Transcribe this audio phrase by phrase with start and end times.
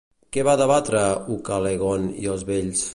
[0.37, 1.03] Què van debatre
[1.37, 2.87] Ucalegont i els vells?